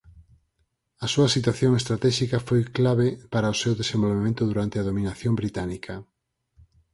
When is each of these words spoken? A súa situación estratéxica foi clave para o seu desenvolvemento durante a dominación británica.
A 1.05 1.07
súa 1.13 1.29
situación 1.35 1.71
estratéxica 1.81 2.37
foi 2.47 2.61
clave 2.77 3.07
para 3.33 3.53
o 3.53 3.59
seu 3.61 3.73
desenvolvemento 3.81 4.41
durante 4.51 4.75
a 4.77 4.87
dominación 4.89 5.33
británica. 5.41 5.93